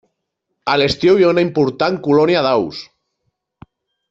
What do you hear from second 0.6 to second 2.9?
A l'estiu hi ha una important colònia d'aus.